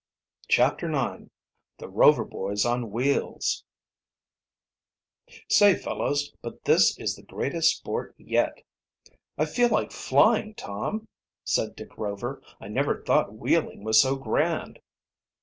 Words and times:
CHAPTER 0.47 0.87
IX 0.91 1.29
THE 1.77 1.87
ROVER 1.87 2.25
BOYS 2.25 2.65
ON 2.65 2.89
WHEELS 2.89 3.63
"Say, 5.47 5.75
fellows, 5.75 6.33
but 6.41 6.63
this 6.63 6.97
is 6.97 7.15
the 7.15 7.21
greatest 7.21 7.77
sport 7.77 8.15
yet!" 8.17 8.63
"I 9.37 9.45
feel 9.45 9.69
like 9.69 9.91
flying, 9.91 10.55
Tom," 10.55 11.07
said 11.43 11.75
Dick 11.75 11.95
Rover. 11.99 12.41
"I 12.59 12.67
never 12.67 13.03
thought 13.03 13.33
wheeling 13.35 13.83
was 13.83 14.01
so 14.01 14.15
grand." 14.15 14.79